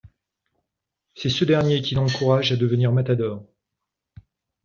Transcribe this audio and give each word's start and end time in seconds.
C’est 1.13 1.29
ce 1.29 1.45
dernier 1.45 1.83
qui 1.83 1.93
l’encourage 1.93 2.51
à 2.51 2.55
devenir 2.55 2.91
matador. 2.91 3.45